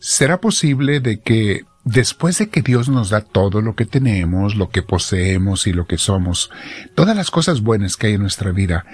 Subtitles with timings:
[0.00, 4.70] ¿Será posible de que después de que Dios nos da todo lo que tenemos, lo
[4.70, 6.50] que poseemos y lo que somos,
[6.94, 8.86] todas las cosas buenas que hay en nuestra vida,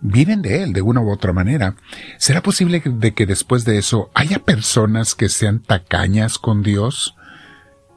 [0.00, 1.74] vienen de Él de una u otra manera.
[2.16, 7.16] ¿Será posible de que después de eso haya personas que sean tacañas con Dios?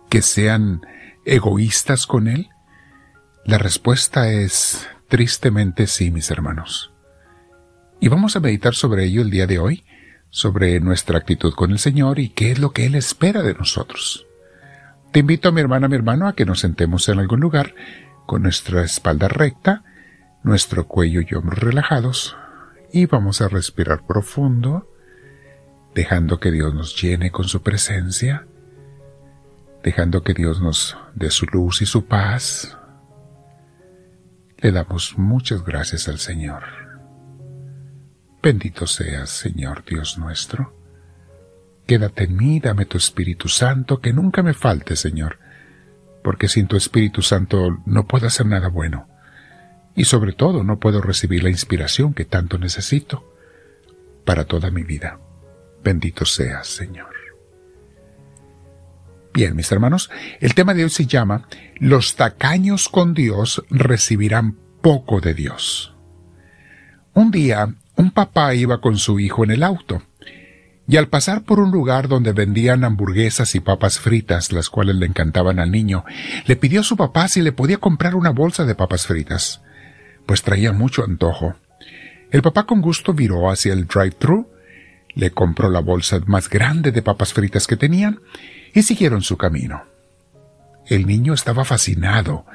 [0.10, 0.82] ¿Que sean
[1.24, 2.50] egoístas con Él?
[3.46, 6.92] La respuesta es tristemente sí, mis hermanos.
[8.00, 9.84] Y vamos a meditar sobre ello el día de hoy,
[10.36, 14.28] sobre nuestra actitud con el Señor y qué es lo que Él espera de nosotros.
[15.14, 17.74] Te invito, mi hermana, mi hermano, a que nos sentemos en algún lugar
[18.26, 19.86] con nuestra espalda recta,
[20.44, 22.36] nuestro cuello y hombros relajados,
[22.92, 24.92] y vamos a respirar profundo,
[25.94, 28.46] dejando que Dios nos llene con su presencia,
[29.86, 32.78] dejando que Dios nos dé su luz y su paz.
[34.58, 36.85] Le damos muchas gracias al Señor.
[38.46, 40.72] Bendito seas, Señor Dios nuestro.
[41.88, 45.40] Quédate en mí, dame tu Espíritu Santo, que nunca me falte, Señor,
[46.24, 49.08] porque sin tu Espíritu Santo no puedo hacer nada bueno
[49.96, 53.34] y sobre todo no puedo recibir la inspiración que tanto necesito
[54.26, 55.20] para toda mi vida.
[55.84, 57.16] Bendito seas, Señor.
[59.34, 65.20] Bien, mis hermanos, el tema de hoy se llama Los tacaños con Dios recibirán poco
[65.20, 65.96] de Dios.
[67.16, 70.02] Un día, un papá iba con su hijo en el auto,
[70.88, 75.06] y al pasar por un lugar donde vendían hamburguesas y papas fritas, las cuales le
[75.08, 76.06] encantaban al niño,
[76.46, 79.62] le pidió a su papá si le podía comprar una bolsa de papas fritas
[80.26, 81.56] pues traía mucho antojo.
[82.32, 84.50] El papá con gusto viró hacia el drive-thru,
[85.14, 88.20] le compró la bolsa más grande de papas fritas que tenían
[88.74, 89.84] y siguieron su camino.
[90.88, 92.46] El niño estaba fascinado,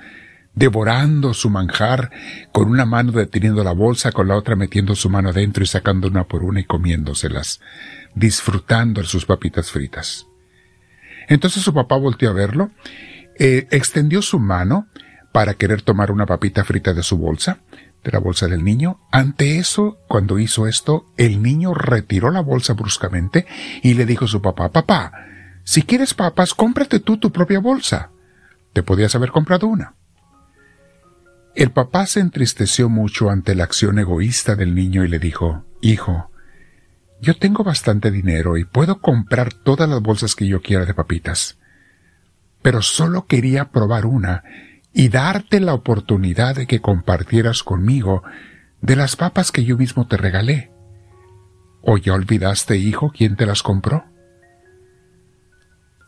[0.54, 2.10] devorando su manjar,
[2.52, 6.08] con una mano deteniendo la bolsa, con la otra metiendo su mano adentro y sacando
[6.08, 7.60] una por una y comiéndoselas,
[8.14, 10.26] disfrutando de sus papitas fritas.
[11.28, 12.70] Entonces su papá volteó a verlo,
[13.38, 14.88] eh, extendió su mano,
[15.32, 17.58] para querer tomar una papita frita de su bolsa,
[18.02, 19.00] de la bolsa del niño.
[19.12, 23.46] Ante eso, cuando hizo esto, el niño retiró la bolsa bruscamente
[23.82, 25.12] y le dijo a su papá, papá,
[25.64, 28.10] si quieres papas, cómprate tú tu propia bolsa.
[28.72, 29.94] Te podías haber comprado una.
[31.60, 36.30] El papá se entristeció mucho ante la acción egoísta del niño y le dijo, Hijo,
[37.20, 41.58] yo tengo bastante dinero y puedo comprar todas las bolsas que yo quiera de papitas.
[42.62, 44.42] Pero solo quería probar una
[44.94, 48.22] y darte la oportunidad de que compartieras conmigo
[48.80, 50.70] de las papas que yo mismo te regalé.
[51.82, 54.06] ¿O ya olvidaste, hijo, quién te las compró?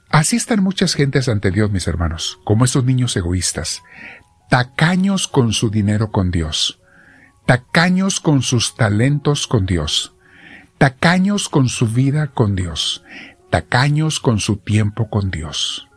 [0.08, 3.82] Así están muchas gentes ante Dios, mis hermanos, como esos niños egoístas,
[4.52, 6.78] tacaños con su dinero con Dios,
[7.46, 10.14] tacaños con sus talentos con Dios,
[10.76, 13.02] tacaños con su vida con Dios,
[13.48, 15.88] tacaños con su tiempo con Dios.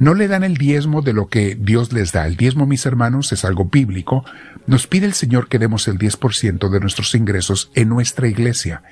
[0.00, 2.26] No le dan el diezmo de lo que Dios les da.
[2.26, 4.24] El diezmo, mis hermanos, es algo bíblico.
[4.66, 8.82] Nos pide el Señor que demos el 10% de nuestros ingresos en nuestra iglesia.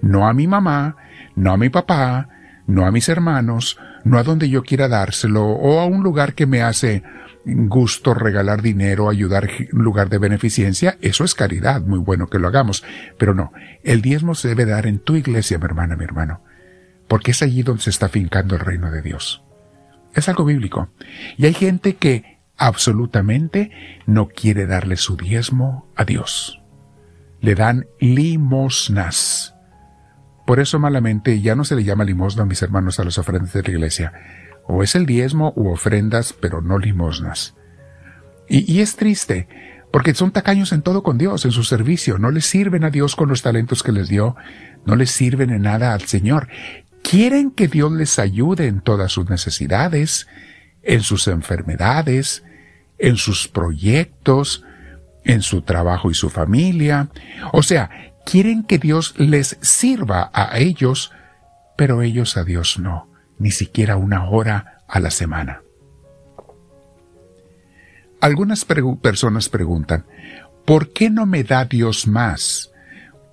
[0.00, 0.94] No a mi mamá,
[1.34, 2.28] no a mi papá,
[2.68, 6.46] no a mis hermanos, no a donde yo quiera dárselo o a un lugar que
[6.46, 7.02] me hace
[7.44, 12.48] gusto regalar dinero, ayudar en lugar de beneficencia, eso es caridad, muy bueno que lo
[12.48, 12.84] hagamos.
[13.18, 16.42] Pero no, el diezmo se debe dar en tu iglesia, mi hermana, mi hermano,
[17.08, 19.44] porque es allí donde se está fincando el reino de Dios.
[20.14, 20.90] Es algo bíblico.
[21.36, 23.70] Y hay gente que absolutamente
[24.06, 26.60] no quiere darle su diezmo a Dios.
[27.40, 29.54] Le dan limosnas.
[30.46, 33.62] Por eso malamente ya no se le llama limosna, mis hermanos, a las ofrendas de
[33.62, 34.12] la iglesia.
[34.72, 37.54] O es el diezmo u ofrendas, pero no limosnas.
[38.48, 39.48] Y, es triste,
[39.92, 42.18] porque son tacaños en todo con Dios, en su servicio.
[42.18, 44.36] No les sirven a Dios con los talentos que les dio,
[44.84, 46.48] no les sirven en nada al Señor
[47.02, 50.28] quieren que Dios les ayude en todas sus necesidades,
[50.82, 52.42] en sus enfermedades,
[52.98, 54.64] en sus proyectos,
[55.24, 57.10] en su trabajo y su familia.
[57.52, 57.90] O sea,
[58.24, 61.12] quieren que Dios les sirva a ellos,
[61.76, 63.08] pero ellos a Dios no,
[63.42, 65.62] ni siquiera una hora a la semana.
[68.20, 70.06] Algunas personas preguntan,
[70.64, 72.70] ¿por qué no me da Dios más?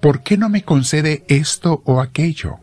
[0.02, 2.60] ¿Por qué no me concede esto o aquello?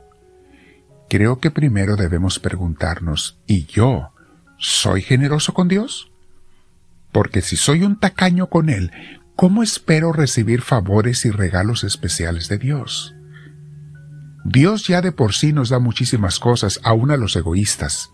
[1.09, 4.11] creo que primero debemos preguntarnos, ¿y yo
[4.59, 6.11] soy generoso con Dios?
[7.13, 8.91] Porque si soy un tacaño con Él,
[9.37, 13.16] ¿cómo espero recibir favores y regalos especiales de Dios?
[14.49, 18.13] Dios ya de por sí nos da muchísimas cosas, aún a los egoístas,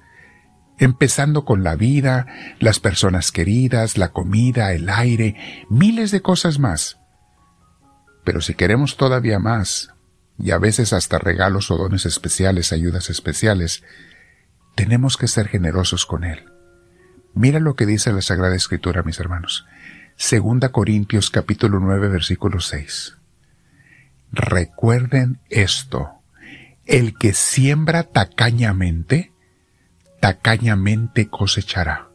[0.79, 2.27] empezando con la vida,
[2.59, 6.99] las personas queridas, la comida, el aire, miles de cosas más.
[8.25, 9.91] Pero si queremos todavía más,
[10.39, 13.85] y a veces hasta regalos o dones especiales, ayudas especiales,
[14.75, 16.47] tenemos que ser generosos con Él.
[17.35, 19.67] Mira lo que dice la Sagrada Escritura, mis hermanos.
[20.17, 23.19] Segunda Corintios capítulo 9 versículo 6.
[24.31, 26.22] Recuerden esto.
[26.93, 29.33] El que siembra tacañamente,
[30.21, 32.11] tacañamente cosechará.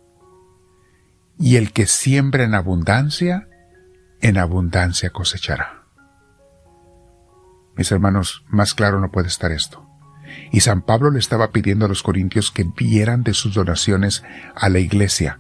[1.40, 3.48] Y el que siembra en abundancia,
[4.22, 5.86] en abundancia cosechará.
[7.76, 9.84] Mis hermanos, más claro no puede estar esto.
[10.52, 14.70] Y San Pablo le estaba pidiendo a los corintios que dieran de sus donaciones a
[14.70, 15.40] la iglesia,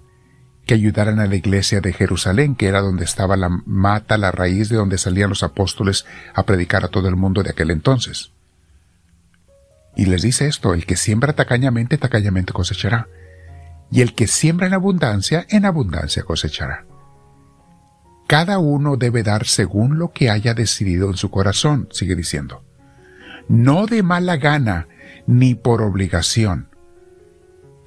[0.65, 4.69] que ayudaran a la iglesia de Jerusalén, que era donde estaba la mata, la raíz
[4.69, 8.33] de donde salían los apóstoles a predicar a todo el mundo de aquel entonces.
[9.97, 13.07] Y les dice esto, el que siembra tacañamente, tacañamente cosechará,
[13.91, 16.85] y el que siembra en abundancia, en abundancia cosechará.
[18.27, 22.63] Cada uno debe dar según lo que haya decidido en su corazón, sigue diciendo.
[23.49, 24.87] No de mala gana,
[25.25, 26.69] ni por obligación,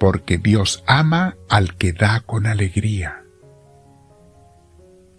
[0.00, 3.22] porque Dios ama al que da con alegría.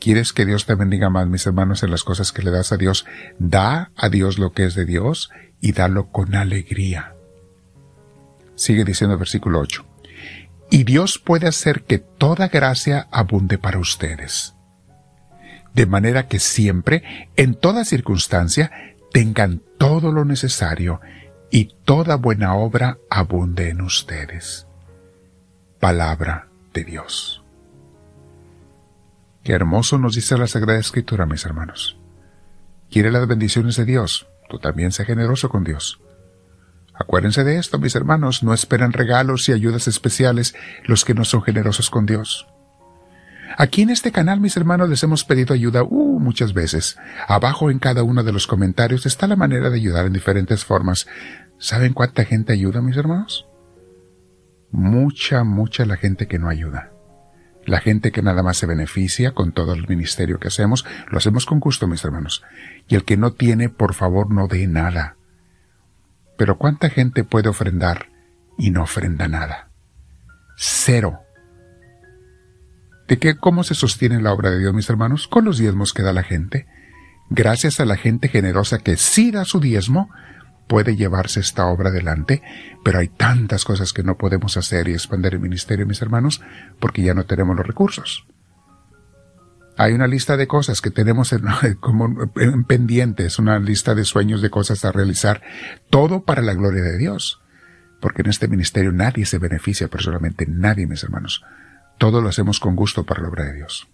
[0.02, 2.78] ¿Quieres que Dios te bendiga más, mis hermanos, en las cosas que le das a
[2.78, 3.06] Dios?
[3.40, 5.30] Da a Dios lo que es de Dios
[5.62, 7.16] y dalo con alegría.
[8.56, 9.86] Sigue diciendo el versículo 8.
[10.69, 14.56] Y Dios puede hacer que toda gracia abunde para ustedes
[15.74, 18.72] de manera que siempre, en toda circunstancia,
[19.12, 21.02] tengan todo lo necesario
[21.50, 24.68] y toda buena obra abunde en ustedes.
[25.80, 27.44] Palabra de Dios.
[29.44, 31.98] Qué hermoso nos dice la Sagrada Escritura, mis hermanos.
[32.90, 34.28] ¿Quiere las bendiciones de Dios?
[34.51, 36.01] Tú también sé generoso con Dios.
[36.94, 41.42] Acuérdense de esto, mis hermanos, no esperan regalos y ayudas especiales los que no son
[41.42, 42.45] generosos con Dios.
[43.57, 46.98] Aquí en este canal, mis hermanos, les hemos pedido ayuda uh, muchas veces.
[47.30, 51.07] Abajo en cada uno de los comentarios está la manera de ayudar en diferentes formas.
[51.57, 53.47] ¿Saben cuánta gente ayuda, mis hermanos?
[54.69, 56.91] Mucha, mucha la gente que no ayuda.
[57.71, 61.45] La gente que nada más se beneficia con todo el ministerio que hacemos, lo hacemos
[61.45, 62.44] con gusto, mis hermanos.
[62.89, 65.15] Y el que no tiene, por favor, no dé nada.
[66.38, 68.09] Pero ¿cuánta gente puede ofrendar
[68.57, 69.69] y no ofrenda nada?
[70.57, 71.21] Cero
[73.07, 76.03] de que cómo se sostiene la obra de Dios, mis hermanos, con los diezmos que
[76.03, 76.68] da la gente.
[77.29, 80.09] Gracias a la gente generosa que sí da su diezmo,
[80.71, 82.41] puede llevarse esta obra adelante,
[82.81, 86.41] pero hay tantas cosas que no podemos hacer y expandir el ministerio, mis hermanos,
[86.79, 88.25] porque ya no tenemos los recursos.
[89.75, 91.44] Hay una lista de cosas que tenemos en,
[91.81, 95.41] como en pendientes, una lista de sueños de cosas a realizar,
[95.89, 97.41] todo para la gloria de Dios.
[98.00, 101.44] Porque en este ministerio nadie se beneficia personalmente, nadie, mis hermanos.
[101.97, 103.89] Todo lo hacemos con gusto para la obra de Dios.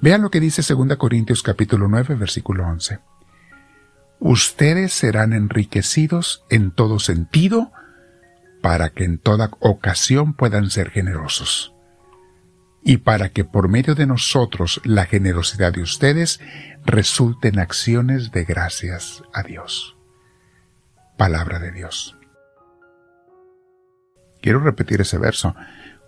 [0.00, 3.00] Vean lo que dice 2 Corintios capítulo 9, versículo 11.
[4.18, 7.72] Ustedes serán enriquecidos en todo sentido
[8.62, 11.74] para que en toda ocasión puedan ser generosos
[12.82, 16.40] y para que por medio de nosotros la generosidad de ustedes
[16.84, 19.96] resulte en acciones de gracias a Dios.
[21.16, 22.16] Palabra de Dios.
[24.40, 25.54] Quiero repetir ese verso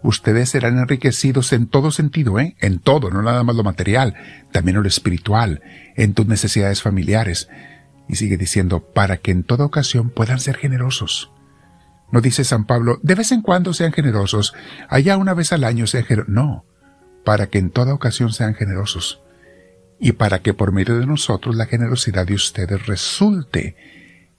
[0.02, 2.56] ustedes serán enriquecidos en todo sentido, ¿eh?
[2.60, 4.14] En todo, no nada más lo material,
[4.52, 5.62] también lo espiritual,
[5.96, 7.48] en tus necesidades familiares.
[8.08, 11.30] Y sigue diciendo, para que en toda ocasión puedan ser generosos.
[12.10, 14.54] No dice San Pablo, de vez en cuando sean generosos,
[14.88, 16.34] allá una vez al año sean generosos.
[16.34, 16.64] No,
[17.24, 19.20] para que en toda ocasión sean generosos.
[20.00, 23.76] Y para que por medio de nosotros la generosidad de ustedes resulte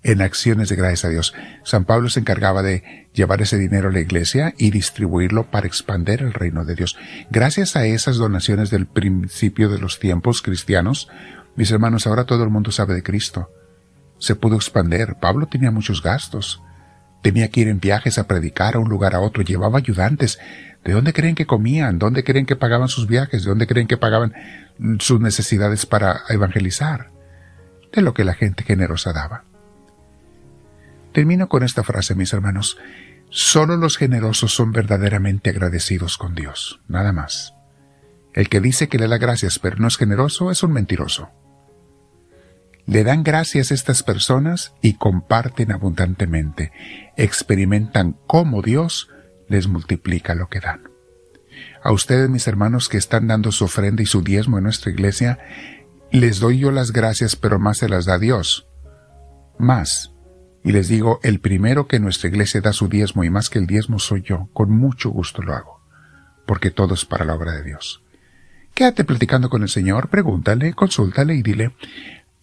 [0.02, 1.34] en acciones de gracias a Dios.
[1.64, 6.22] San Pablo se encargaba de llevar ese dinero a la iglesia y distribuirlo para expander
[6.22, 6.98] el reino de Dios.
[7.30, 11.10] Gracias a esas donaciones del principio de los tiempos cristianos,
[11.56, 13.52] mis hermanos, ahora todo el mundo sabe de Cristo.
[14.20, 15.16] Se pudo expander.
[15.20, 16.62] Pablo tenía muchos gastos.
[17.22, 19.44] Tenía que ir en viajes a predicar a un lugar a otro.
[19.44, 20.40] Llevaba ayudantes.
[20.84, 22.00] ¿De dónde creen que comían?
[22.00, 23.44] ¿Dónde creen que pagaban sus viajes?
[23.44, 24.34] ¿De dónde creen que pagaban
[25.00, 27.12] sus necesidades para evangelizar?
[27.92, 29.44] De lo que la gente generosa daba.
[31.12, 32.78] Termino con esta frase, mis hermanos.
[33.30, 37.54] Solo los generosos son verdaderamente agradecidos con Dios, nada más.
[38.34, 41.30] El que dice que le da gracias pero no es generoso es un mentiroso.
[42.90, 46.72] Le dan gracias a estas personas y comparten abundantemente,
[47.18, 49.10] experimentan cómo Dios
[49.48, 50.90] les multiplica lo que dan.
[51.84, 55.38] A ustedes, mis hermanos, que están dando su ofrenda y su diezmo en nuestra iglesia,
[56.12, 58.68] les doy yo las gracias, pero más se las da Dios.
[59.60, 60.16] Más,
[60.64, 63.68] y les digo, el primero que nuestra iglesia da su diezmo y más que el
[63.68, 65.80] diezmo soy yo, con mucho gusto lo hago,
[66.48, 68.04] porque todo es para la obra de Dios.
[68.74, 71.76] Quédate platicando con el Señor, pregúntale, consúltale y dile,